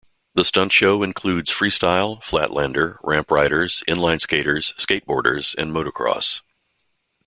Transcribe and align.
The 0.33 0.43
stunt 0.43 0.71
show 0.73 1.03
includes 1.03 1.51
freestyle, 1.51 2.23
flatlander, 2.23 2.97
ramp 3.03 3.29
riders, 3.29 3.83
inline 3.87 4.19
skaters, 4.19 4.73
skateboarders 4.79 5.53
and 5.53 5.71
Motocross. 5.71 6.41